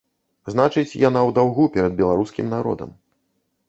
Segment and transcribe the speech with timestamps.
[0.53, 3.01] Значыць, яна ў даўгу перад беларускім народам.